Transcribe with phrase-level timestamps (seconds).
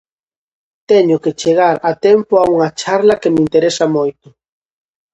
[0.89, 4.27] Teño que chegar a tempo a unha charla que me interesa moito.